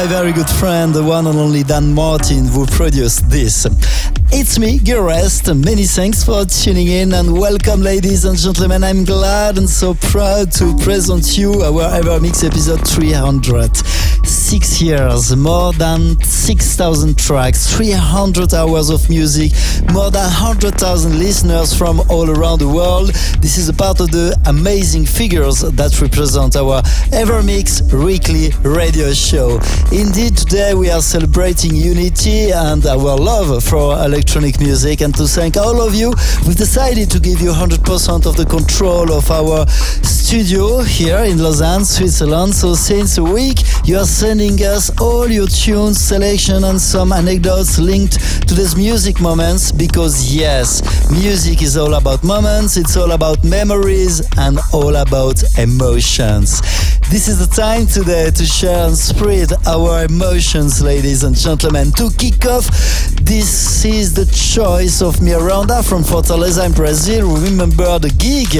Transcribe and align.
my 0.00 0.06
very 0.06 0.32
good 0.32 0.48
friend, 0.48 0.94
the 0.94 1.04
one 1.04 1.26
and 1.26 1.36
only 1.38 1.62
Dan 1.62 1.92
Martin, 1.92 2.46
who 2.46 2.64
produced 2.64 3.28
this. 3.28 3.66
It's 4.32 4.58
me, 4.58 4.78
Rest. 4.78 5.54
Many 5.54 5.84
thanks 5.84 6.24
for 6.24 6.46
tuning 6.46 6.86
in 6.86 7.12
and 7.12 7.38
welcome, 7.38 7.82
ladies 7.82 8.24
and 8.24 8.38
gentlemen. 8.38 8.82
I'm 8.82 9.04
glad 9.04 9.58
and 9.58 9.68
so 9.68 9.92
proud 9.94 10.52
to 10.52 10.74
present 10.78 11.36
you 11.36 11.52
our 11.62 12.00
EverMix 12.00 12.46
episode 12.46 12.86
300. 12.88 13.76
Six 14.50 14.82
years, 14.82 15.36
more 15.36 15.72
than 15.74 16.20
6,000 16.24 17.16
tracks, 17.16 17.72
300 17.76 18.52
hours 18.52 18.90
of 18.90 19.08
music, 19.08 19.52
more 19.92 20.10
than 20.10 20.24
100,000 20.24 21.20
listeners 21.20 21.72
from 21.72 22.00
all 22.10 22.28
around 22.28 22.58
the 22.58 22.68
world. 22.68 23.10
This 23.38 23.58
is 23.58 23.68
a 23.68 23.72
part 23.72 24.00
of 24.00 24.10
the 24.10 24.36
amazing 24.46 25.06
figures 25.06 25.60
that 25.60 26.00
represent 26.02 26.56
our 26.56 26.82
Evermix 27.14 27.94
weekly 27.94 28.50
radio 28.68 29.12
show. 29.12 29.60
Indeed, 29.92 30.36
today 30.36 30.74
we 30.74 30.90
are 30.90 31.00
celebrating 31.00 31.76
unity 31.76 32.50
and 32.50 32.84
our 32.86 33.16
love 33.16 33.62
for 33.62 33.94
electronic 34.04 34.58
music. 34.58 35.00
And 35.00 35.14
to 35.14 35.28
thank 35.28 35.58
all 35.58 35.80
of 35.80 35.94
you, 35.94 36.10
we've 36.44 36.56
decided 36.56 37.08
to 37.12 37.20
give 37.20 37.40
you 37.40 37.52
100% 37.52 38.26
of 38.26 38.34
the 38.34 38.46
control 38.46 39.12
of 39.12 39.30
our 39.30 39.64
studio 40.30 40.78
here 40.82 41.24
in 41.24 41.42
Lausanne, 41.42 41.84
Switzerland. 41.84 42.54
So 42.54 42.74
since 42.74 43.18
a 43.18 43.24
week, 43.24 43.58
you 43.84 43.98
are 43.98 44.04
sending 44.04 44.60
us 44.60 44.88
all 45.00 45.28
your 45.28 45.48
tunes, 45.48 45.98
selection, 45.98 46.62
and 46.62 46.80
some 46.80 47.12
anecdotes 47.12 47.80
linked 47.80 48.46
to 48.46 48.54
these 48.54 48.76
music 48.76 49.20
moments 49.20 49.72
because 49.72 50.32
yes, 50.32 51.10
music 51.10 51.62
is 51.62 51.76
all 51.76 51.94
about 51.94 52.22
moments, 52.22 52.76
it's 52.76 52.96
all 52.96 53.10
about 53.10 53.42
memories, 53.42 54.22
and 54.38 54.60
all 54.72 54.94
about 54.94 55.42
emotions. 55.58 56.60
This 57.10 57.26
is 57.26 57.44
the 57.44 57.52
time 57.52 57.86
today 57.86 58.30
to 58.30 58.46
share 58.46 58.86
and 58.86 58.96
spread 58.96 59.50
our 59.66 60.04
emotions, 60.04 60.80
ladies 60.80 61.24
and 61.24 61.34
gentlemen. 61.34 61.90
To 61.98 62.08
kick 62.16 62.46
off, 62.46 62.70
this 63.22 63.84
is 63.84 64.12
the 64.14 64.26
choice 64.26 65.02
of 65.02 65.20
Miranda 65.22 65.82
from 65.82 66.02
Fortaleza 66.02 66.66
in 66.66 66.72
Brazil. 66.72 67.34
Remember 67.36 67.98
the 67.98 68.10
gig 68.10 68.54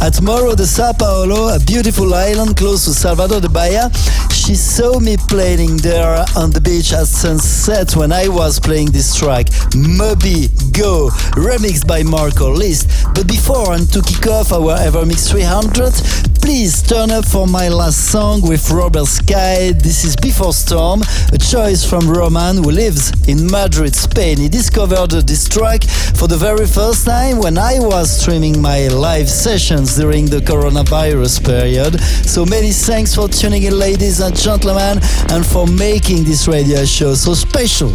at 0.00 0.20
Morro 0.22 0.54
de 0.54 0.66
Sao 0.66 0.92
Paulo, 0.92 1.54
a 1.54 1.58
beautiful 1.60 2.12
island 2.14 2.56
close 2.56 2.84
to 2.84 2.92
Salvador 2.92 3.40
de 3.40 3.48
Bahia. 3.48 3.90
She 4.32 4.54
saw 4.54 4.98
me 5.00 5.16
playing 5.16 5.78
there 5.78 6.24
on 6.36 6.50
the 6.50 6.60
beach 6.60 6.92
at 6.92 7.06
sunset 7.06 7.96
when 7.96 8.12
I 8.12 8.28
was 8.28 8.60
playing 8.60 8.90
this 8.90 9.16
track, 9.16 9.46
Moby 9.74 10.48
Go, 10.72 11.10
remixed 11.32 11.86
by 11.86 12.02
Marco 12.02 12.50
Lys. 12.52 12.84
But 13.14 13.26
before 13.26 13.72
and 13.72 13.90
to 13.92 14.02
kick 14.02 14.26
off 14.26 14.52
our 14.52 14.76
Evermix 14.76 15.30
300, 15.30 16.33
please 16.44 16.82
turn 16.82 17.10
up 17.10 17.24
for 17.24 17.46
my 17.46 17.70
last 17.70 18.10
song 18.12 18.42
with 18.42 18.70
Robert 18.70 19.06
Sky. 19.06 19.72
This 19.72 20.04
is 20.04 20.14
Before 20.14 20.52
Storm, 20.52 21.00
a 21.32 21.38
choice 21.38 21.88
from 21.88 22.06
Roman 22.06 22.62
who 22.62 22.70
lives 22.70 23.12
in 23.26 23.50
Madrid, 23.50 23.96
Spain. 23.96 24.36
He 24.36 24.50
discovered 24.50 25.12
this 25.26 25.48
track 25.48 25.84
for 25.84 26.28
the 26.28 26.36
very 26.36 26.66
first 26.66 27.06
time 27.06 27.38
when 27.38 27.56
I 27.56 27.78
was 27.78 28.20
streaming 28.20 28.60
my 28.60 28.88
live 28.88 29.30
sessions 29.30 29.96
during 29.96 30.26
the 30.26 30.40
coronavirus 30.40 31.42
period. 31.46 31.98
So 32.28 32.44
many 32.44 32.72
thanks 32.72 33.14
for 33.14 33.26
tuning 33.26 33.62
in, 33.62 33.78
ladies 33.78 34.20
and 34.20 34.36
gentlemen, 34.36 35.00
and 35.30 35.46
for 35.46 35.66
making 35.66 36.24
this 36.24 36.46
radio 36.46 36.84
show 36.84 37.14
so 37.14 37.32
special. 37.32 37.90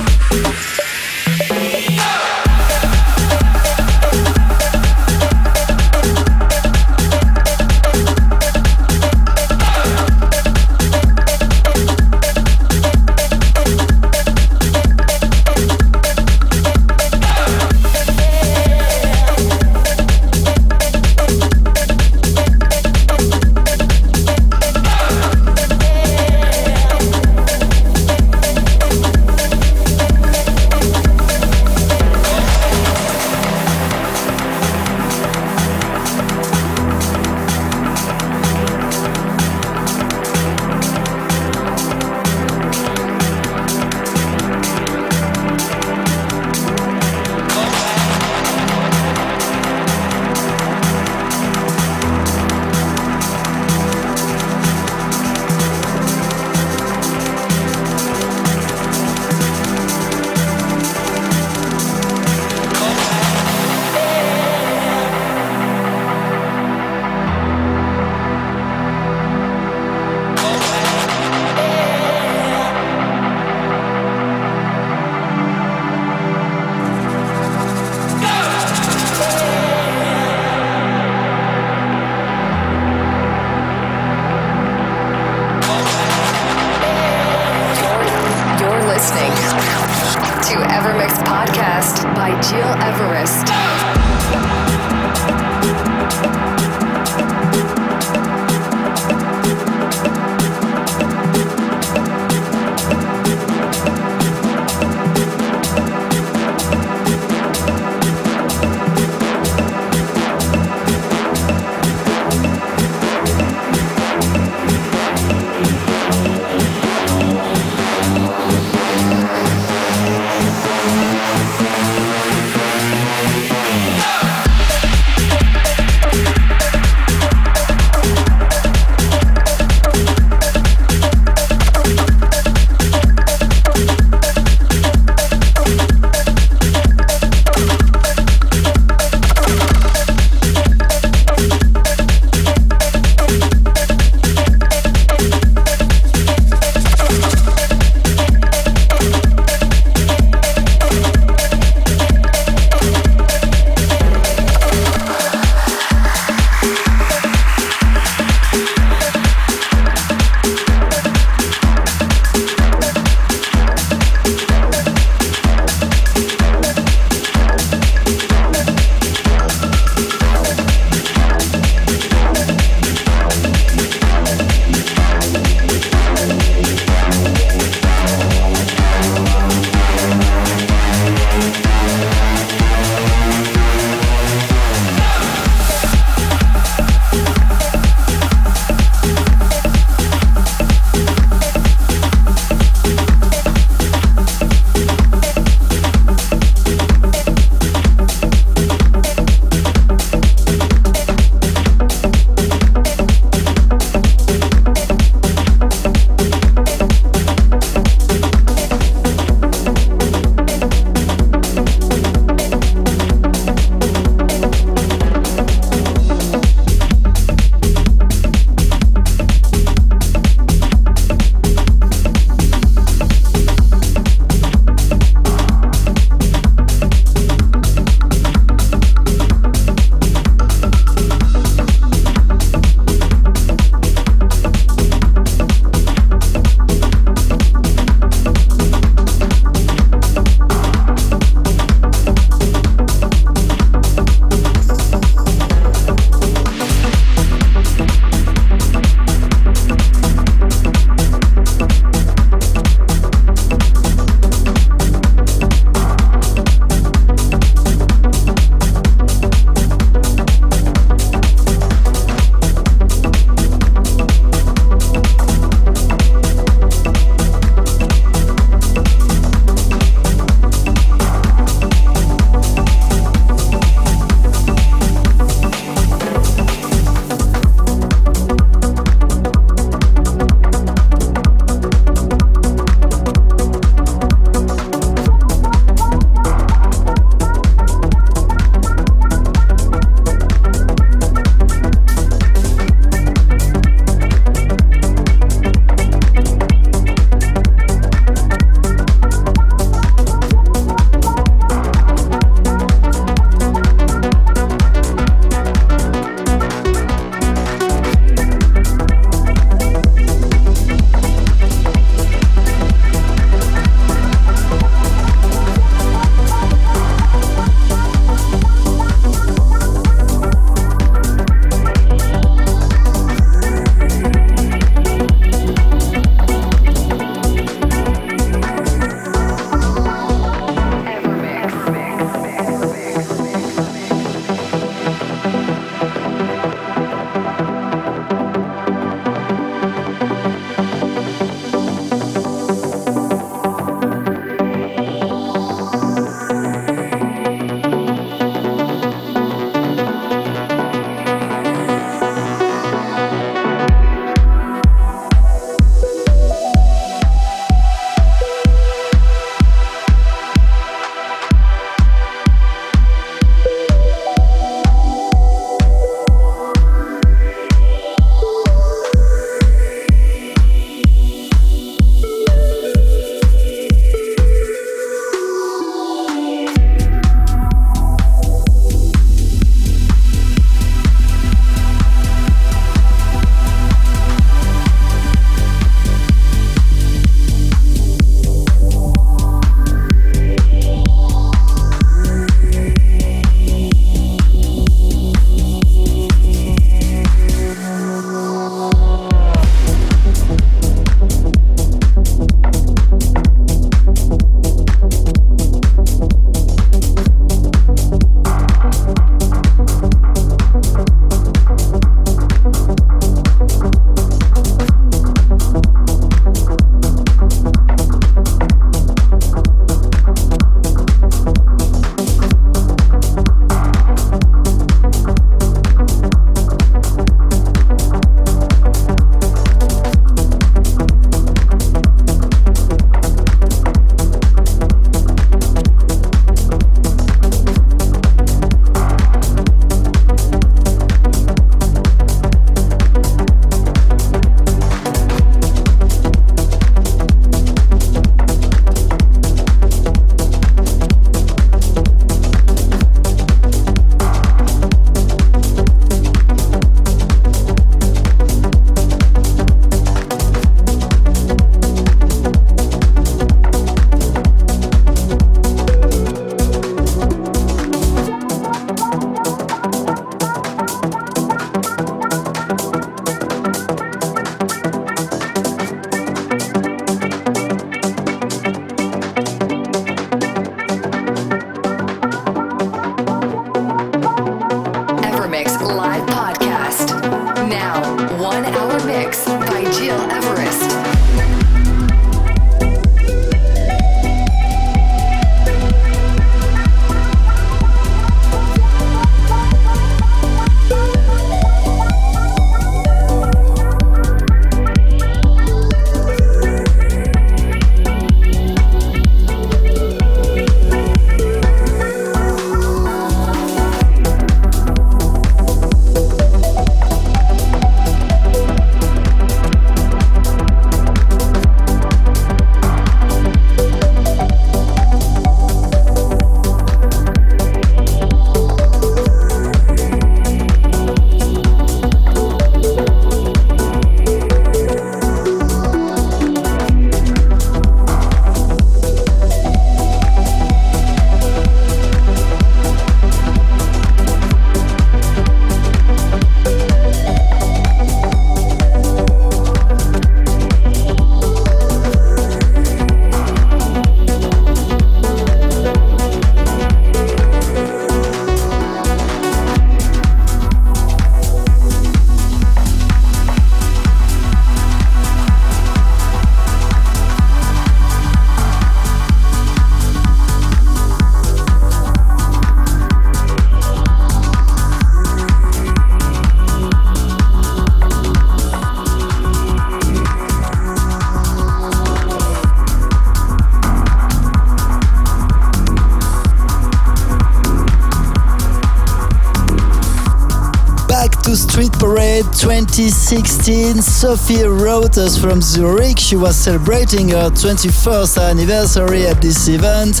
justice. 592.76 593.05
2016. 593.08 593.82
Sophie 593.82 594.42
wrote 594.42 594.98
us 594.98 595.16
from 595.16 595.40
Zurich. 595.40 595.96
She 595.96 596.16
was 596.16 596.34
celebrating 596.36 597.10
her 597.10 597.30
21st 597.30 598.20
anniversary 598.20 599.06
at 599.06 599.22
this 599.22 599.46
event 599.46 600.00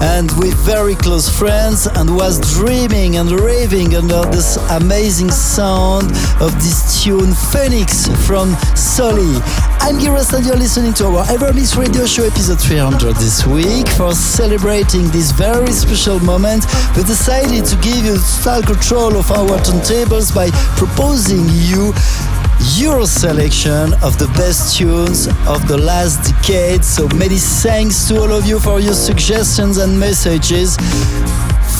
and 0.00 0.32
with 0.38 0.54
very 0.64 0.94
close 0.94 1.28
friends 1.28 1.86
and 1.86 2.16
was 2.16 2.40
dreaming 2.56 3.18
and 3.18 3.30
raving 3.30 3.94
under 3.94 4.22
this 4.30 4.56
amazing 4.70 5.30
sound 5.30 6.12
of 6.40 6.54
this 6.64 7.04
tune 7.04 7.34
Phoenix 7.52 8.08
from 8.26 8.56
Soli. 8.74 9.36
I'm 9.84 10.00
Giras 10.00 10.32
and 10.32 10.46
you're 10.46 10.56
listening 10.56 10.94
to 10.94 11.04
our 11.08 11.24
Evermix 11.26 11.76
Radio 11.76 12.06
Show 12.06 12.24
episode 12.24 12.60
300 12.60 13.16
this 13.16 13.46
week. 13.46 13.86
For 14.00 14.14
celebrating 14.14 15.08
this 15.10 15.30
very 15.30 15.72
special 15.72 16.20
moment, 16.20 16.64
we 16.96 17.04
decided 17.04 17.66
to 17.66 17.76
give 17.84 18.02
you 18.04 18.16
total 18.42 18.74
control 18.74 19.16
of 19.16 19.30
our 19.30 19.58
turntables 19.60 20.34
by 20.34 20.48
proposing 20.80 21.44
you 21.52 21.92
your 22.74 23.06
selection 23.06 23.92
of 24.02 24.18
the 24.18 24.26
best 24.36 24.76
tunes 24.76 25.28
of 25.46 25.66
the 25.68 25.76
last 25.76 26.22
decade. 26.24 26.84
So 26.84 27.08
many 27.08 27.38
thanks 27.38 28.08
to 28.08 28.20
all 28.20 28.32
of 28.32 28.46
you 28.46 28.58
for 28.58 28.80
your 28.80 28.94
suggestions 28.94 29.78
and 29.78 29.98
messages. 29.98 30.76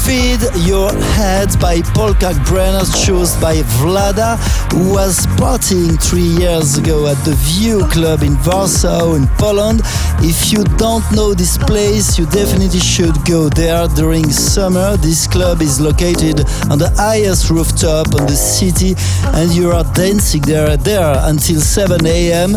Feed 0.07 0.39
Your 0.65 0.93
Head 1.19 1.59
by 1.59 1.83
Paul 1.93 2.15
Kalkbrenner, 2.15 2.87
chosen 3.05 3.41
by 3.41 3.57
Vlada, 3.81 4.39
who 4.73 4.93
was 4.93 5.27
partying 5.35 6.01
three 6.01 6.31
years 6.41 6.79
ago 6.79 7.09
at 7.09 7.17
the 7.25 7.35
View 7.35 7.85
Club 7.89 8.23
in 8.23 8.39
Warsaw 8.47 9.15
in 9.15 9.27
Poland. 9.37 9.81
If 10.21 10.53
you 10.53 10.63
don't 10.79 11.05
know 11.11 11.35
this 11.35 11.59
place, 11.59 12.19
you 12.19 12.27
definitely 12.27 12.79
should 12.79 13.17
go 13.25 13.49
there 13.49 13.89
during 13.89 14.31
summer. 14.31 14.97
This 14.97 15.27
club 15.27 15.61
is 15.61 15.81
located 15.81 16.39
on 16.71 16.79
the 16.79 16.93
highest 16.97 17.51
rooftop 17.51 18.15
on 18.15 18.27
the 18.27 18.37
city, 18.37 18.95
and 19.35 19.51
you 19.51 19.73
are 19.73 19.85
dancing 19.93 20.43
there, 20.43 20.77
there 20.77 21.17
until 21.23 21.61
7 21.61 22.07
a.m. 22.07 22.55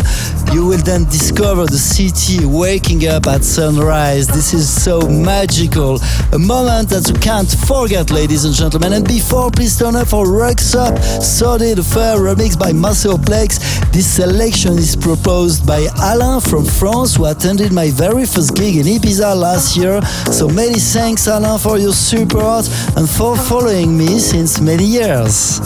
You 0.54 0.66
will 0.68 0.84
then 0.84 1.06
discover 1.06 1.66
the 1.66 1.78
city 1.78 2.46
waking 2.46 3.08
up 3.08 3.26
at 3.26 3.44
sunrise. 3.44 4.28
This 4.28 4.54
is 4.54 4.70
so 4.70 5.02
magical, 5.02 6.00
a 6.32 6.40
moment 6.40 6.90
that 6.90 7.08
you 7.08 7.16
can't 7.16 7.39
can't 7.40 7.68
forget, 7.68 8.12
ladies 8.12 8.44
and 8.44 8.54
gentlemen. 8.54 8.92
And 8.92 9.08
before, 9.08 9.50
please 9.50 9.78
turn 9.80 9.96
up 9.96 10.10
for 10.10 10.30
Rocks 10.30 10.76
Up, 10.76 10.98
Sordid 11.24 11.80
Affair 11.80 12.18
remix 12.18 12.60
by 12.60 12.74
Marcel 12.74 13.18
Plex. 13.18 13.60
This 13.94 14.14
selection 14.14 14.78
is 14.78 14.98
proposed 14.98 15.66
by 15.66 15.88
Alain 16.04 16.42
from 16.42 16.66
France, 16.66 17.16
who 17.16 17.26
attended 17.26 17.72
my 17.72 17.92
very 17.92 18.26
first 18.26 18.56
gig 18.56 18.76
in 18.76 18.86
Ibiza 18.88 19.40
last 19.40 19.78
year. 19.78 20.02
So 20.32 20.50
many 20.50 20.80
thanks, 20.80 21.28
Alain, 21.28 21.60
for 21.60 21.78
your 21.78 21.94
support 21.94 22.68
and 22.98 23.10
for 23.10 23.38
following 23.38 23.98
me 23.98 24.20
since 24.20 24.60
many 24.60 24.84
years. 24.84 25.62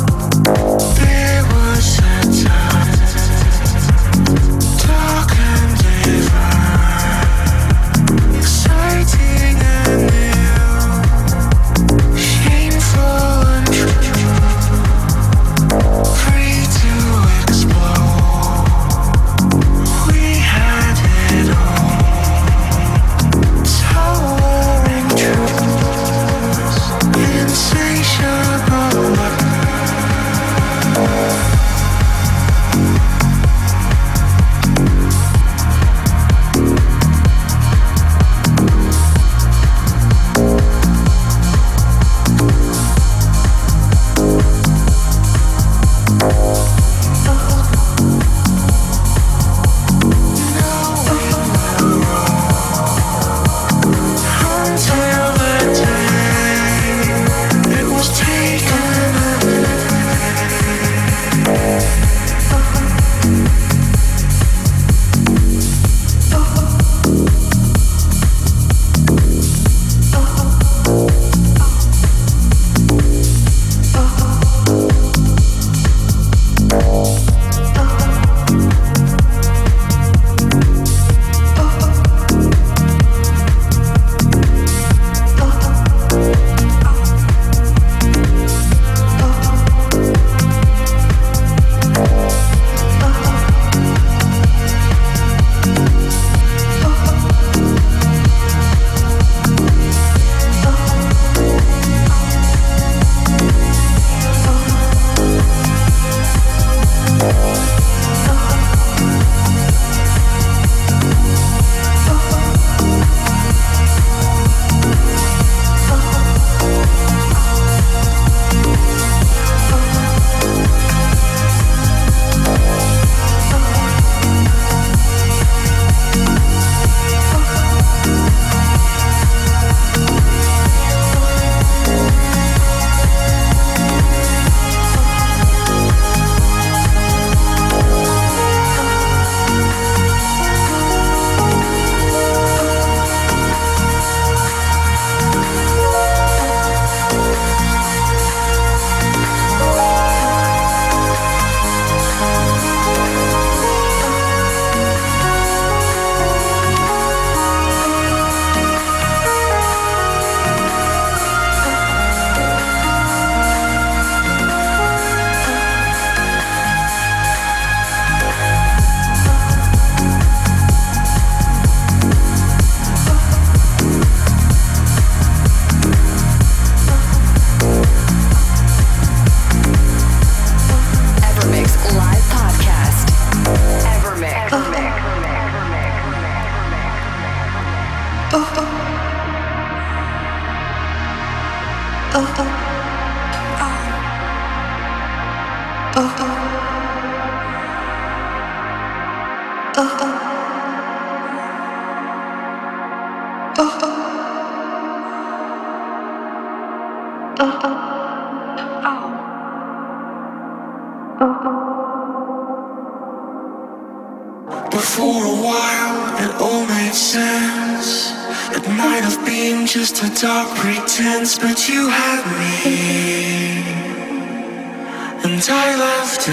To 226.23 226.29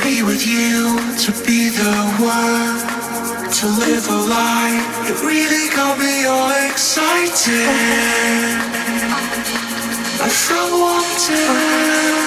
be 0.00 0.22
with 0.22 0.46
you, 0.46 0.98
to 1.18 1.32
be 1.44 1.68
the 1.68 1.92
one, 2.18 2.80
to 3.52 3.66
live 3.66 4.08
a 4.08 4.16
life. 4.16 5.10
It 5.10 5.20
really 5.22 5.68
got 5.76 5.98
me 5.98 6.24
all 6.24 6.52
excited. 6.70 7.68
I 10.22 10.28
felt 10.30 10.72
wanted. 10.72 12.19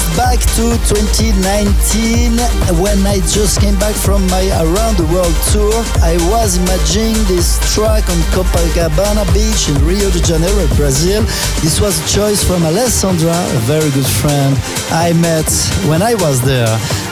I've 0.00 0.16
back 0.16 0.40
to 0.56 0.76
2019 0.88 2.38
when 2.80 3.06
I 3.06 3.20
just 3.26 3.60
came 3.60 3.78
back 3.78 3.94
from 3.94 4.26
my 4.28 4.44
Around 4.62 4.96
the 4.96 5.08
World 5.12 5.34
tour. 5.52 5.72
I 6.00 6.16
was 6.30 6.56
imagining 6.56 7.16
this 7.24 7.58
track 7.74 8.08
on 8.08 8.16
Copacabana 8.32 9.26
Beach 9.34 9.68
in 9.68 9.76
Rio 9.84 10.10
de 10.10 10.20
Janeiro, 10.20 10.66
Brazil. 10.76 11.22
This 11.60 11.80
was 11.80 11.98
a 11.98 12.06
choice 12.08 12.42
from 12.44 12.62
Alessandra, 12.64 13.32
a 13.32 13.60
very 13.66 13.90
good 13.90 14.06
friend 14.06 14.56
I 14.90 15.12
met 15.14 15.48
when 15.88 16.02
I 16.02 16.14
was 16.14 16.40
there. 16.40 16.70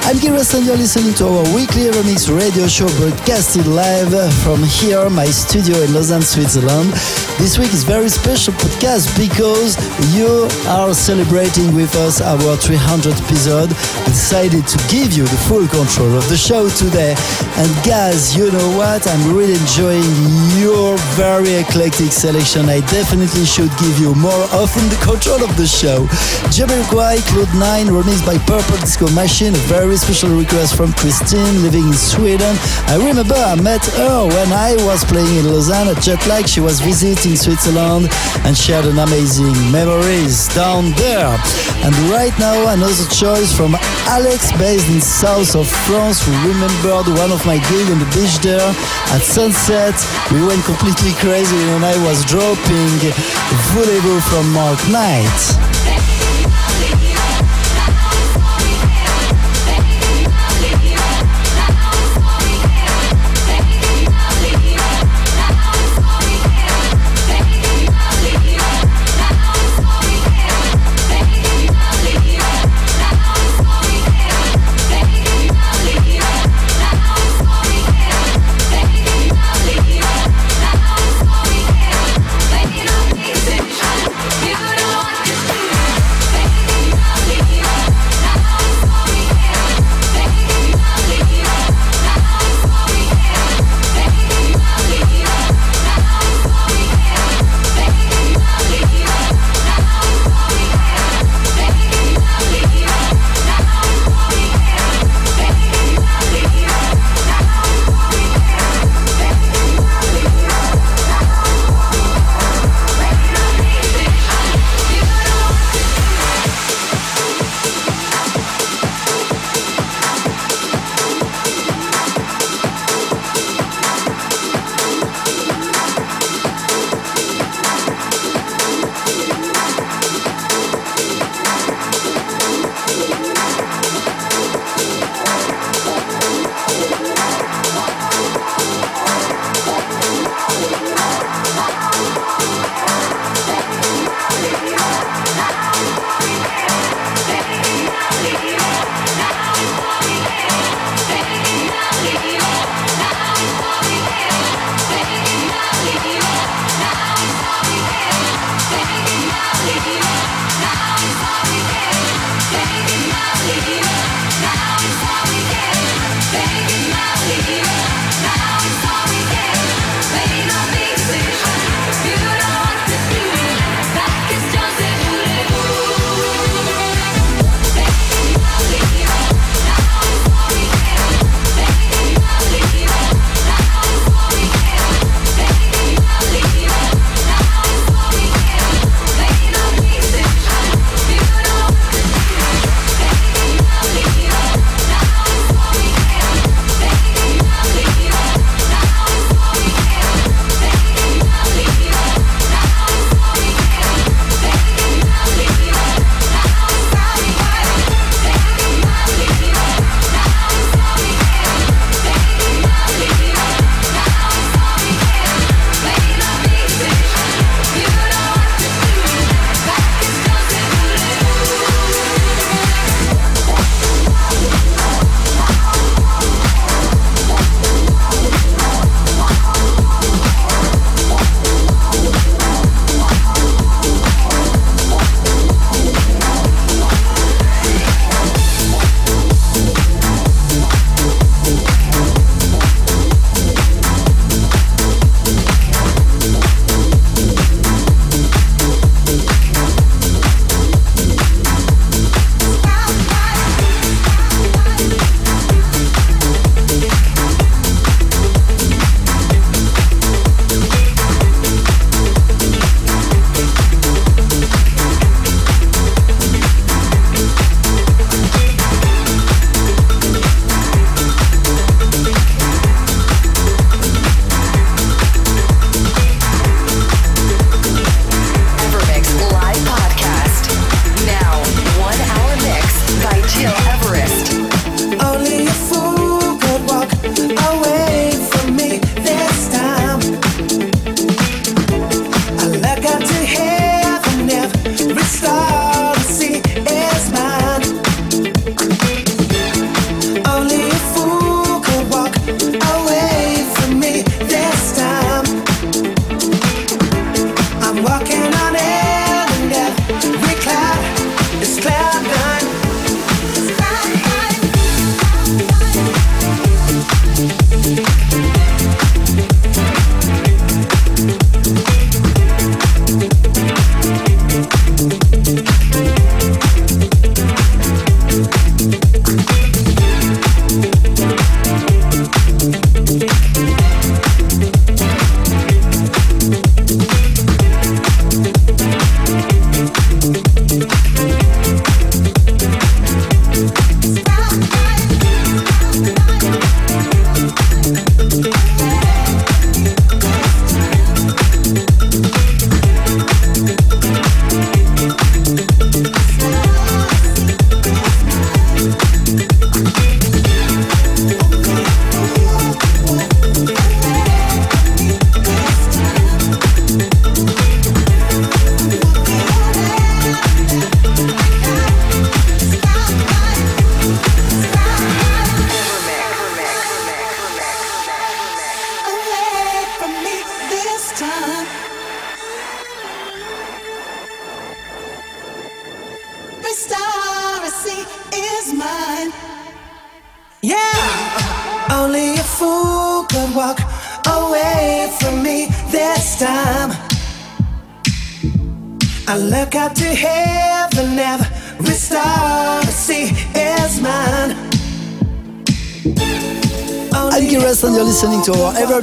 I'm 0.09 0.17
Giras 0.17 0.55
and 0.55 0.65
you're 0.65 0.77
listening 0.77 1.13
to 1.15 1.27
our 1.27 1.45
weekly 1.55 1.91
remix 1.93 2.33
radio 2.33 2.67
show 2.67 2.89
broadcasted 2.97 3.67
live 3.67 4.15
from 4.43 4.63
here, 4.63 5.11
my 5.11 5.27
studio 5.27 5.77
in 5.83 5.93
Lausanne, 5.93 6.23
Switzerland. 6.23 6.93
This 7.37 7.59
week 7.59 7.73
is 7.75 7.85
very 7.85 8.09
special 8.09 8.55
podcast 8.55 9.13
because 9.19 9.77
you 10.17 10.49
are 10.67 10.95
celebrating 10.95 11.75
with 11.75 11.95
us 11.97 12.21
our 12.23 12.57
300th 12.79 13.23
episode. 13.27 13.69
Decided 14.07 14.67
to 14.67 14.79
give 14.89 15.13
you 15.13 15.25
the 15.25 15.41
full 15.49 15.67
control 15.69 16.15
of 16.17 16.29
the 16.29 16.37
show 16.37 16.69
today. 16.71 17.15
And 17.59 17.69
guys, 17.85 18.37
you 18.37 18.51
know 18.51 18.69
what? 18.79 19.07
I'm 19.07 19.35
really 19.35 19.59
enjoying 19.59 20.07
your 20.59 20.97
very 21.19 21.55
eclectic 21.59 22.13
selection. 22.13 22.69
I 22.69 22.81
definitely 22.87 23.45
should 23.45 23.71
give 23.79 23.99
you 23.99 24.15
more 24.15 24.45
often 24.55 24.87
the 24.89 25.01
control 25.03 25.43
of 25.43 25.57
the 25.57 25.67
show. 25.67 26.07
Jamiroquai, 26.55 27.19
Cloud 27.27 27.53
9, 27.59 27.87
remixed 27.89 28.25
by 28.25 28.39
Purple 28.47 28.79
Disco 28.79 29.09
Machine, 29.11 29.55
a 29.55 29.65
very 29.67 29.97
special 29.97 30.31
request 30.31 30.77
from 30.77 30.93
Christine 30.95 31.63
living 31.63 31.87
in 31.87 31.95
Sweden. 31.95 32.55
I 32.87 32.97
remember 32.97 33.35
I 33.35 33.57
met 33.61 33.85
her 33.99 34.27
when 34.27 34.53
I 34.53 34.77
was 34.87 35.05
playing 35.05 35.35
in 35.37 35.51
Lausanne 35.51 35.89
at 35.89 35.99
Jetlag. 35.99 36.47
She 36.47 36.61
was 36.61 36.81
visiting 36.81 37.37
Switzerland 37.37 38.09
and 38.47 38.57
shared 38.57 38.87
an 38.87 38.99
amazing 38.99 39.57
memories 39.73 40.49
down 40.55 40.93
there. 40.93 41.35
And 41.85 41.95
right 42.11 42.37
now 42.39 42.68
another 42.69 43.09
choice 43.09 43.51
from 43.57 43.75
Alex 44.09 44.53
based 44.53 44.89
in 44.91 45.01
south 45.01 45.57
of 45.57 45.67
France 45.67 46.25
who 46.25 46.33
remembered 46.47 47.09
one 47.17 47.33
of 47.33 47.45
my 47.47 47.57
gigs 47.57 47.91
on 47.91 47.99
the 47.99 48.11
beach 48.13 48.37
there 48.39 48.61
at 49.15 49.23
sunset. 49.23 49.95
We 50.31 50.45
went 50.45 50.65
completely 50.65 51.13
crazy 51.15 51.57
when 51.73 51.83
I 51.83 51.97
was 52.05 52.25
dropping 52.25 53.01
Voulez-vous 53.73 54.21
from 54.21 54.53
Mark 54.53 54.79
Knight. 54.91 55.98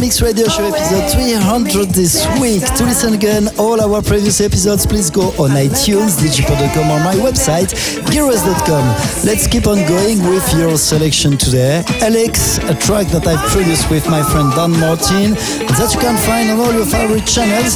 EverMix 0.06 0.22
Radio 0.22 0.48
Show 0.48 0.66
episode 0.66 1.12
300 1.12 1.90
this 1.90 2.28
week. 2.40 2.64
To 2.76 2.84
listen 2.84 3.14
again 3.14 3.48
all 3.58 3.82
our 3.82 4.02
previous 4.02 4.40
episodes, 4.40 4.86
please 4.86 5.10
go 5.10 5.30
on 5.44 5.52
iTunes, 5.52 6.20
digipod.com 6.20 6.92
or 6.92 7.00
my 7.04 7.16
website, 7.16 7.74
gileverest.com. 8.06 9.26
Let's 9.26 9.48
keep 9.48 9.68
on 9.68 9.78
going 9.88 10.22
with 10.30 10.54
your 10.54 10.78
selection 10.78 11.38
today. 11.38 11.84
Alex, 12.02 12.58
a 12.60 12.76
track 12.76 13.08
that 13.08 13.26
I've 13.26 13.50
produced 13.50 13.90
with 13.90 14.08
my 14.08 14.22
friend 14.22 14.52
Dan 14.52 14.72
Martin, 14.80 15.34
that 15.76 15.92
you 15.94 16.00
can 16.00 16.18
find 16.18 16.52
on 16.52 16.60
all 16.60 16.74
your 16.74 16.86
favorite 16.86 17.26
channels. 17.26 17.76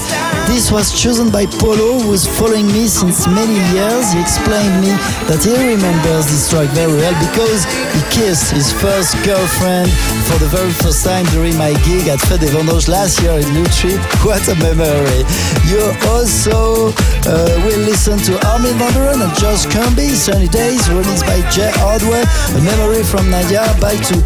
This 0.50 0.72
was 0.72 0.90
chosen 0.92 1.30
by 1.30 1.46
Polo, 1.46 2.00
who's 2.02 2.26
following 2.26 2.66
me 2.68 2.88
since 2.88 3.28
many 3.28 3.54
years. 3.70 4.12
He 4.12 4.20
explained 4.20 4.82
me 4.82 4.90
that 5.30 5.46
he 5.46 5.54
remembers 5.54 6.26
this 6.26 6.50
track 6.50 6.68
very 6.74 6.90
well 6.90 7.14
because 7.22 7.70
he 7.94 8.02
kissed 8.10 8.50
his 8.50 8.74
first 8.74 9.14
girlfriend 9.22 9.94
for 10.26 10.42
the 10.42 10.50
very 10.50 10.74
first 10.82 11.06
time 11.06 11.24
during 11.38 11.54
my 11.54 11.78
gig 11.86 12.10
at 12.10 12.18
Fête 12.26 12.42
des 12.42 12.50
Vendanges 12.50 12.90
last 12.90 13.22
year 13.22 13.38
in 13.38 13.46
Trip. 13.78 14.02
What 14.26 14.42
a 14.50 14.58
memory. 14.58 15.22
You 15.70 15.86
also 16.10 16.92
uh, 17.30 17.54
will 17.64 17.84
listen 17.86 18.18
to 18.26 18.34
Armin 18.50 18.74
Buuren 18.82 19.22
and 19.22 19.34
Josh 19.38 19.70
Cumbee, 19.70 20.18
Sunny 20.18 20.50
Days, 20.50 20.82
released 20.90 21.30
by 21.30 21.40
Jay 21.54 21.70
Hardway. 21.78 22.26
A 22.58 22.60
memory 22.66 23.06
from 23.06 23.30
Nadia 23.30 23.70
back 23.78 24.02
to 24.10 24.18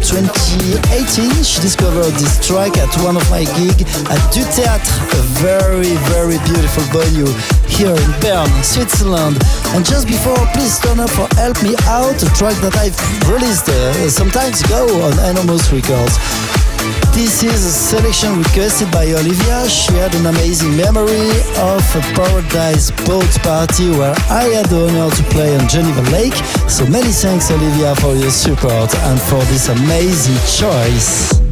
2018. 0.58 1.42
She 1.42 1.60
discovered 1.60 2.12
this 2.14 2.38
track 2.46 2.76
at 2.78 2.90
one 3.02 3.16
of 3.16 3.26
my 3.30 3.44
gigs 3.58 3.82
at 4.06 4.20
Du 4.30 4.42
Théâtre, 4.54 4.86
a 5.12 5.22
very, 5.42 5.94
very 6.14 6.38
beautiful 6.46 6.84
venue 6.94 7.30
here 7.66 7.94
in 7.94 8.10
Bern, 8.20 8.50
Switzerland. 8.62 9.36
And 9.74 9.84
just 9.84 10.06
before, 10.06 10.38
please 10.54 10.78
turn 10.78 11.00
up 11.00 11.10
for 11.10 11.26
Help 11.34 11.60
Me 11.62 11.74
Out, 11.86 12.22
a 12.22 12.28
track 12.38 12.56
that 12.62 12.76
I've 12.76 12.96
released 13.28 13.68
uh, 13.68 14.08
some 14.08 14.30
time 14.30 14.52
ago 14.52 14.86
on 15.02 15.12
Enormous 15.30 15.70
Records. 15.72 16.18
This 17.12 17.42
is 17.42 17.64
a 17.64 17.70
selection 17.70 18.38
requested 18.38 18.90
by 18.90 19.06
Olivia. 19.12 19.68
She 19.68 19.92
had 19.94 20.14
an 20.14 20.26
amazing 20.26 20.76
memory 20.76 21.30
of 21.56 21.82
a 21.94 22.02
Paradise 22.14 22.90
Boat 23.06 23.30
party 23.42 23.90
where 23.90 24.14
I 24.28 24.44
had 24.56 24.66
the 24.66 24.88
honor 24.88 25.10
to 25.10 25.22
play 25.30 25.56
on 25.56 25.68
Geneva 25.68 26.02
Lake. 26.10 26.34
So 26.68 26.86
many 26.86 27.12
thanks, 27.12 27.50
Olivia, 27.50 27.94
for 27.96 28.14
your 28.14 28.30
support 28.30 28.94
and 28.94 29.20
for 29.20 29.42
this 29.52 29.68
amazing 29.68 30.36
choice. 30.58 31.43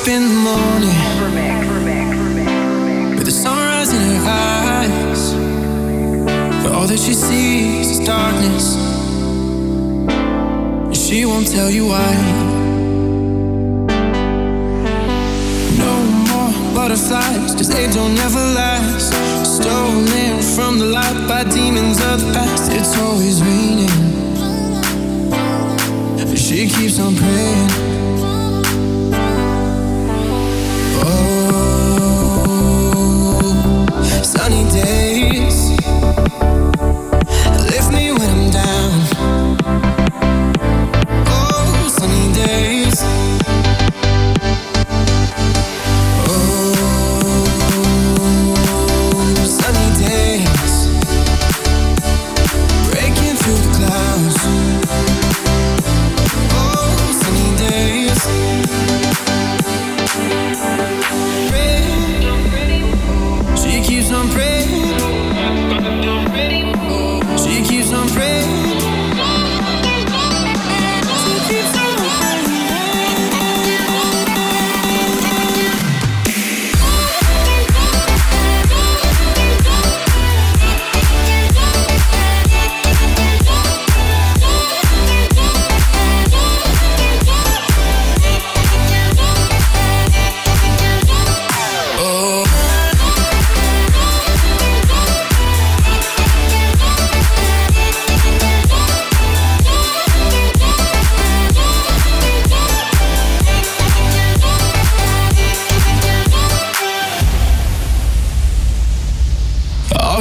Up 0.00 0.08
in 0.08 0.44
the 0.44 0.59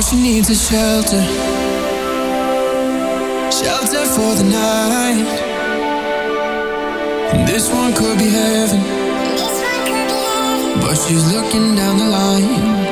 she 0.09 0.15
needs 0.15 0.49
a 0.49 0.55
shelter. 0.55 1.21
Shelter 3.51 4.05
for 4.15 4.33
the 4.33 4.45
night. 4.49 5.27
And 7.33 7.47
this 7.47 7.71
one 7.71 7.93
could 7.93 8.17
be 8.17 8.29
heaven. 8.29 8.81
But 10.81 10.95
she's 10.95 11.31
looking 11.31 11.75
down 11.75 11.97
the 11.97 12.05
line. 12.05 12.88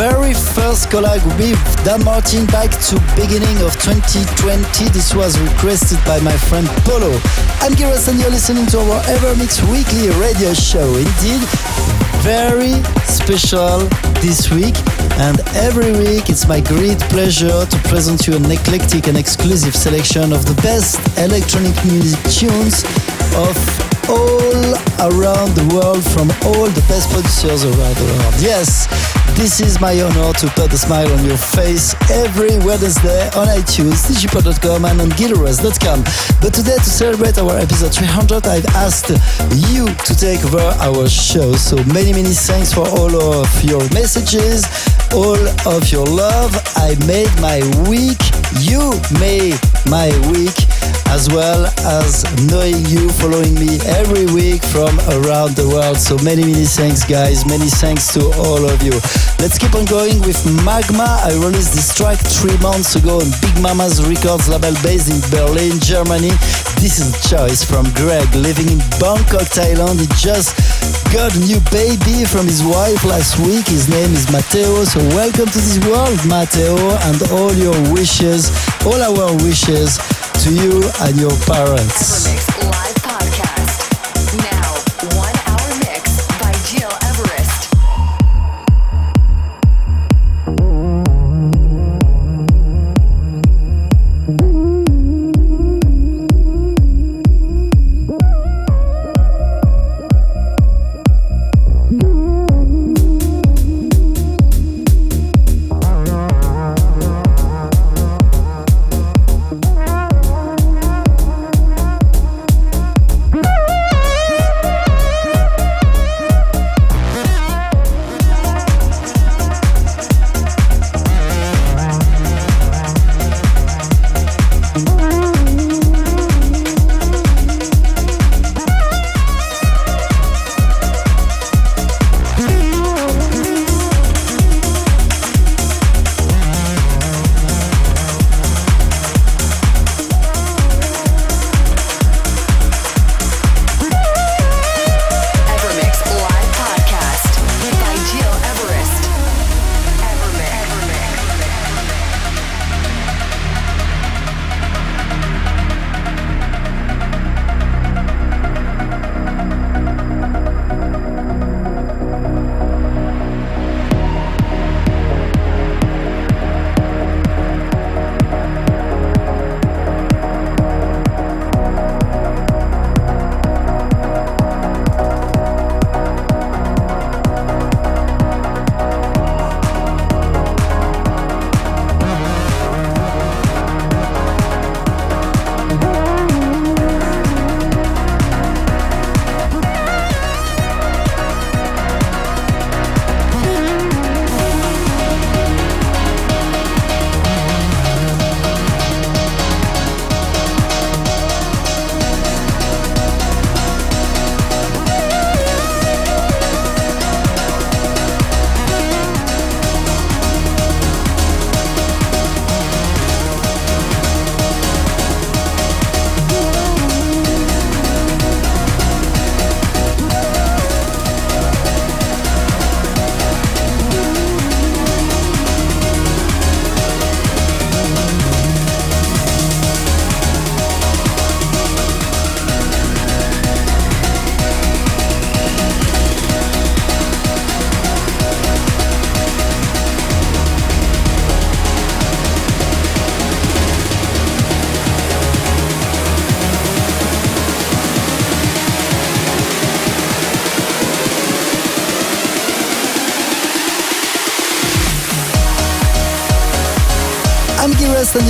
Very 0.00 0.32
first 0.32 0.88
collab 0.88 1.20
with 1.36 1.60
Dan 1.84 2.02
Martin 2.04 2.46
back 2.46 2.70
to 2.88 2.96
beginning 3.20 3.60
of 3.60 3.76
2020. 3.84 4.88
This 4.96 5.14
was 5.14 5.38
requested 5.38 5.98
by 6.06 6.18
my 6.20 6.32
friend 6.48 6.66
Polo. 6.88 7.12
I'm 7.60 7.76
Giras 7.76 8.08
and 8.08 8.18
you're 8.18 8.30
listening 8.30 8.64
to 8.72 8.78
our 8.80 9.02
EverMix 9.02 9.60
weekly 9.70 10.08
radio 10.16 10.54
show. 10.54 10.88
Indeed, 10.96 11.44
very 12.24 12.80
special 13.04 13.84
this 14.24 14.50
week 14.50 14.72
and 15.20 15.38
every 15.68 15.92
week 15.92 16.30
it's 16.30 16.48
my 16.48 16.60
great 16.60 16.98
pleasure 17.12 17.66
to 17.66 17.78
present 17.84 18.26
you 18.26 18.36
an 18.36 18.50
eclectic 18.50 19.06
and 19.06 19.18
exclusive 19.18 19.76
selection 19.76 20.32
of 20.32 20.46
the 20.46 20.56
best 20.62 20.96
electronic 21.18 21.76
music 21.84 22.16
tunes 22.32 22.84
of 23.36 23.52
all 24.08 24.74
around 25.12 25.54
the 25.54 25.66
world 25.76 26.02
from 26.02 26.28
all 26.48 26.66
the 26.66 26.84
best 26.88 27.10
producers 27.10 27.64
around 27.64 27.96
the 27.96 28.04
world. 28.16 28.34
Yes, 28.40 28.88
this 29.40 29.62
is 29.62 29.80
my 29.80 29.98
honor 30.02 30.34
to 30.34 30.46
put 30.48 30.70
a 30.70 30.76
smile 30.76 31.10
on 31.10 31.24
your 31.24 31.38
face 31.38 31.94
every 32.10 32.58
Wednesday 32.58 33.24
on 33.40 33.48
iTunes, 33.48 34.04
digipod.com 34.04 34.84
and 34.84 35.00
on 35.00 35.08
gileverest.com. 35.16 36.04
But 36.42 36.52
today 36.52 36.76
to 36.76 36.84
celebrate 36.84 37.38
our 37.38 37.56
episode 37.56 37.94
300, 37.94 38.46
I've 38.46 38.66
asked 38.76 39.08
you 39.72 39.86
to 39.86 40.14
take 40.14 40.44
over 40.44 40.60
our 40.84 41.08
show. 41.08 41.54
So 41.54 41.76
many, 41.84 42.12
many 42.12 42.34
thanks 42.36 42.70
for 42.74 42.86
all 42.86 43.16
of 43.16 43.48
your 43.64 43.80
messages, 43.94 44.68
all 45.14 45.40
of 45.66 45.90
your 45.90 46.04
love. 46.04 46.52
I 46.76 46.94
made 47.06 47.32
my 47.40 47.64
week. 47.88 48.20
You 48.60 48.92
made 49.18 49.56
my 49.88 50.12
week 50.28 50.69
as 51.20 51.28
well 51.36 51.66
as 51.84 52.24
knowing 52.48 52.80
you, 52.88 53.04
following 53.20 53.52
me 53.60 53.76
every 54.00 54.24
week 54.32 54.64
from 54.72 54.96
around 55.20 55.52
the 55.52 55.68
world. 55.68 56.00
So 56.00 56.16
many, 56.24 56.40
many 56.40 56.64
thanks, 56.64 57.04
guys. 57.04 57.44
Many 57.44 57.68
thanks 57.68 58.08
to 58.16 58.24
all 58.40 58.64
of 58.64 58.80
you. 58.80 58.96
Let's 59.36 59.60
keep 59.60 59.76
on 59.76 59.84
going 59.84 60.24
with 60.24 60.40
Magma. 60.64 61.20
I 61.20 61.36
released 61.36 61.76
this 61.76 61.92
track 61.92 62.16
three 62.16 62.56
months 62.64 62.96
ago 62.96 63.20
on 63.20 63.28
Big 63.44 63.52
Mama's 63.60 64.00
Records 64.00 64.48
label 64.48 64.72
based 64.80 65.12
in 65.12 65.20
Berlin, 65.28 65.76
Germany. 65.84 66.32
This 66.80 66.96
is 66.96 67.12
a 67.12 67.20
choice 67.28 67.60
from 67.60 67.84
Greg, 67.92 68.24
living 68.32 68.72
in 68.72 68.80
Bangkok, 68.96 69.44
Thailand. 69.52 70.00
He 70.00 70.08
just 70.16 70.56
got 71.12 71.36
a 71.36 71.40
new 71.44 71.60
baby 71.68 72.24
from 72.24 72.48
his 72.48 72.64
wife 72.64 73.04
last 73.04 73.36
week. 73.44 73.68
His 73.68 73.92
name 73.92 74.16
is 74.16 74.24
Matteo. 74.32 74.88
So 74.88 75.04
welcome 75.12 75.52
to 75.52 75.60
this 75.60 75.76
world, 75.84 76.16
Matteo, 76.24 76.80
and 77.12 77.20
all 77.36 77.52
your 77.52 77.76
wishes, 77.92 78.48
all 78.88 78.96
our 79.04 79.36
wishes 79.44 80.00
to 80.40 80.54
you 80.54 80.80
and 81.02 81.20
your 81.20 81.30
parents. 81.46 82.59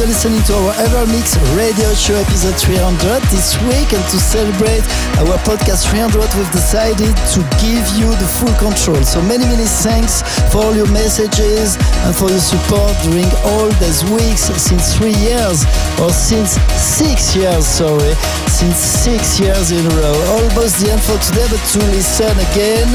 You're 0.01 0.09
listening 0.09 0.41
to 0.49 0.55
our 0.57 0.73
EverMix 0.81 1.37
radio 1.53 1.93
show 1.93 2.17
episode 2.17 2.57
300 2.57 3.21
this 3.29 3.53
week 3.69 3.93
and 3.93 4.01
to 4.09 4.17
celebrate 4.17 4.81
our 5.21 5.37
podcast 5.45 5.93
300 5.93 6.25
we've 6.41 6.49
decided 6.57 7.13
to 7.37 7.41
give 7.61 7.85
you 8.01 8.09
the 8.17 8.25
full 8.41 8.57
control. 8.57 8.97
So 9.05 9.21
many 9.21 9.45
many 9.45 9.69
thanks 9.85 10.25
for 10.49 10.65
all 10.65 10.73
your 10.73 10.89
messages 10.89 11.77
and 12.09 12.17
for 12.17 12.33
your 12.33 12.41
support 12.41 12.97
during 13.05 13.29
all 13.45 13.69
these 13.77 14.01
weeks 14.09 14.49
since 14.57 14.97
three 14.97 15.13
years 15.21 15.69
or 16.01 16.09
since 16.09 16.57
six 16.81 17.37
years 17.37 17.69
sorry 17.69 18.17
since 18.49 18.81
six 18.81 19.37
years 19.37 19.69
in 19.69 19.85
a 19.85 19.93
row. 20.01 20.17
Almost 20.41 20.81
the 20.81 20.97
end 20.97 21.05
for 21.05 21.21
today 21.21 21.45
but 21.53 21.61
to 21.77 21.81
listen 21.93 22.33
again 22.49 22.89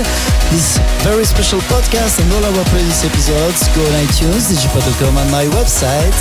this 0.50 0.82
very 1.06 1.26
special 1.26 1.62
podcast 1.70 2.18
and 2.18 2.34
all 2.34 2.50
our 2.50 2.66
previous 2.74 3.06
episodes 3.06 3.62
go 3.78 3.86
on 3.86 3.94
iTunes, 4.10 4.50
digipod.com 4.50 5.22
and 5.22 5.30
my 5.30 5.46
website 5.54 6.18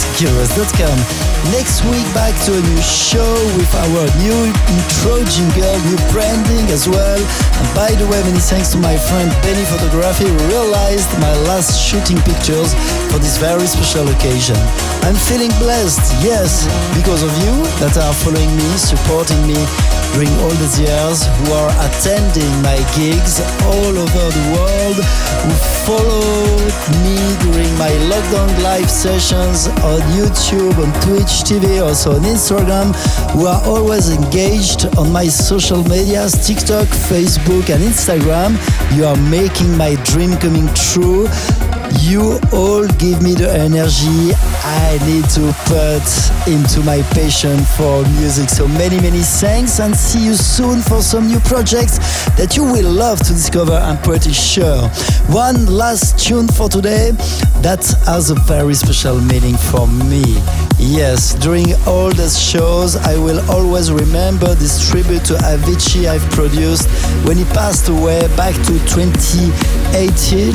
gileverest.com. 0.75 1.25
Next 1.53 1.85
week, 1.85 2.07
back 2.15 2.33
to 2.47 2.57
a 2.57 2.61
new 2.61 2.83
show 2.83 3.35
with 3.57 3.69
our 3.75 4.05
new 4.19 4.39
intro 4.73 5.23
jingle, 5.29 5.77
new 5.85 5.99
branding 6.11 6.67
as 6.73 6.89
well. 6.89 7.19
And 7.19 7.69
by 7.75 7.93
the 7.93 8.07
way, 8.09 8.23
many 8.23 8.39
thanks 8.39 8.71
to 8.73 8.79
my 8.79 8.97
friend 8.97 9.31
Benny 9.43 9.65
Photography 9.65 10.25
who 10.25 10.37
realized 10.49 11.11
my 11.21 11.33
last 11.45 11.79
shooting 11.79 12.17
pictures 12.25 12.73
for 13.13 13.19
this 13.19 13.37
very 13.37 13.67
special 13.67 14.09
occasion. 14.09 14.57
I'm 15.05 15.15
feeling 15.15 15.53
blessed, 15.61 16.01
yes, 16.25 16.65
because 16.97 17.23
of 17.23 17.33
you 17.45 17.55
that 17.85 17.97
are 17.99 18.15
following 18.15 18.51
me, 18.57 18.69
supporting 18.81 19.41
me 19.47 19.61
during 20.15 20.31
all 20.41 20.55
these 20.63 20.79
years, 20.79 21.27
who 21.27 21.53
are 21.53 21.71
attending 21.87 22.51
my 22.63 22.79
gigs 22.95 23.41
all 23.67 23.95
over 23.99 24.27
the 24.31 24.45
world, 24.55 24.97
who 25.43 25.53
followed 25.83 26.75
me 27.03 27.19
during 27.43 27.71
my 27.79 27.91
lockdown 28.09 28.63
live 28.63 28.89
sessions 28.89 29.67
on 29.83 30.01
YouTube, 30.15 30.79
on 30.79 30.91
Twitch 31.03 31.43
TV, 31.43 31.85
also 31.85 32.15
on 32.15 32.23
Instagram, 32.23 32.95
who 33.33 33.47
are 33.47 33.61
always 33.67 34.11
engaged 34.11 34.87
on 34.97 35.11
my 35.11 35.27
social 35.27 35.83
medias, 35.83 36.47
TikTok, 36.47 36.87
Facebook, 36.87 37.69
and 37.75 37.83
Instagram. 37.83 38.55
You 38.97 39.07
are 39.07 39.17
making 39.29 39.77
my 39.77 39.97
dream 40.05 40.37
coming 40.37 40.69
true. 40.75 41.27
You 42.01 42.39
all 42.53 42.87
give 42.99 43.23
me 43.23 43.35
the 43.35 43.51
energy 43.53 44.33
I 44.65 44.99
need 45.07 45.25
to 45.37 45.53
put 45.67 46.05
into 46.47 46.81
my 46.85 47.03
passion 47.13 47.59
for 47.77 48.03
music. 48.21 48.49
So 48.49 48.67
many, 48.69 49.01
many 49.01 49.21
thanks 49.21 49.81
and 49.81 49.95
see 49.95 50.25
you 50.25 50.35
soon 50.35 50.81
for 50.81 51.03
some 51.03 51.27
new 51.27 51.41
projects 51.41 51.99
that 52.37 52.57
you 52.57 52.65
will 52.65 52.91
love 52.91 53.19
to 53.21 53.33
discover, 53.33 53.75
I'm 53.75 53.99
pretty 54.03 54.33
sure. 54.33 54.89
One 55.29 55.67
last 55.67 56.19
tune 56.19 56.49
for 56.49 56.69
today 56.69 57.13
that 57.61 57.85
has 58.07 58.31
a 58.31 58.35
very 58.35 58.75
special 58.75 59.21
meaning 59.21 59.57
for 59.57 59.87
me. 59.87 60.23
Yes, 60.79 61.35
during 61.35 61.75
all 61.87 62.11
these 62.11 62.39
shows, 62.39 62.97
I 62.97 63.17
will 63.17 63.41
always 63.51 63.91
remember 63.93 64.55
this 64.55 64.89
tribute 64.91 65.25
to 65.27 65.35
Avicii 65.35 66.07
I've 66.09 66.29
produced 66.31 66.89
when 67.27 67.37
he 67.37 67.45
passed 67.45 67.89
away 67.89 68.27
back 68.37 68.55
to 68.67 68.79
2018. 69.95 70.55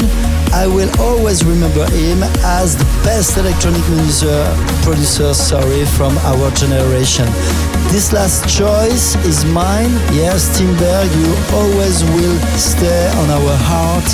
I 0.51 0.67
will 0.67 0.89
always 0.99 1.45
remember 1.45 1.85
him 1.91 2.23
as 2.43 2.75
the 2.75 2.83
best 3.05 3.37
electronic 3.37 3.81
producer, 3.83 4.43
producer 4.83 5.33
sorry, 5.33 5.85
from 5.85 6.17
our 6.19 6.51
generation. 6.51 7.25
This 7.87 8.11
last 8.11 8.43
choice 8.49 9.15
is 9.25 9.45
mine. 9.45 9.91
Yes, 10.11 10.57
Tim 10.57 10.75
Berg, 10.77 11.09
you 11.15 11.31
always 11.55 12.03
will 12.15 12.37
stay 12.57 13.07
on 13.23 13.29
our 13.29 13.55
heart 13.71 14.07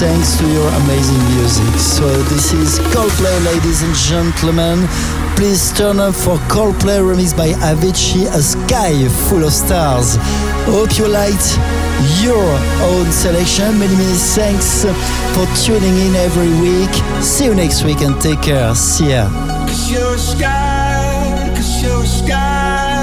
thanks 0.00 0.36
to 0.38 0.46
your 0.50 0.68
amazing 0.82 1.22
music. 1.36 1.78
So 1.78 2.06
this 2.24 2.52
is 2.52 2.80
Coldplay, 2.90 3.44
ladies 3.44 3.82
and 3.82 3.94
gentlemen. 3.94 4.88
Please 5.36 5.72
turn 5.72 6.00
up 6.00 6.14
for 6.14 6.38
Coldplay 6.50 6.98
remix 6.98 7.36
by 7.36 7.52
Avicii, 7.62 8.26
A 8.34 8.42
Sky 8.42 9.06
Full 9.28 9.44
of 9.44 9.52
Stars. 9.52 10.16
Hope 10.66 10.98
you 10.98 11.06
liked 11.06 11.85
your 12.22 12.48
own 12.90 13.10
selection. 13.12 13.78
Many, 13.78 13.96
many 13.96 14.18
thanks 14.36 14.84
for 15.34 15.46
tuning 15.64 15.96
in 16.06 16.14
every 16.16 16.50
week. 16.60 16.94
See 17.22 17.46
you 17.46 17.54
next 17.54 17.84
week 17.84 18.00
and 18.00 18.20
take 18.20 18.42
care. 18.42 18.74
See 18.74 19.10
ya. 19.10 19.28
Cause 19.66 19.90
you're 19.90 20.14
a 20.14 20.18
sky, 20.18 21.52
cause 21.54 21.82
you're 21.82 22.02
a 22.02 22.06
sky 22.06 22.96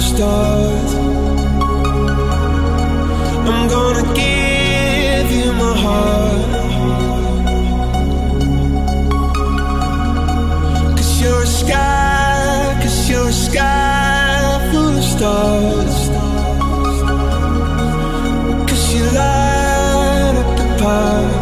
stars. 0.00 0.94
I'm 3.48 3.68
gonna 3.68 4.06
give 4.14 5.30
you 5.38 5.52
my 5.52 5.74
heart. 5.84 6.50
Cause 10.96 11.20
you're 11.20 11.42
a 11.42 11.46
sky, 11.46 12.78
cause 12.82 13.10
you're 13.10 13.28
a 13.28 13.32
sky 13.32 13.82
stars. 15.22 15.81
Up 20.92 21.41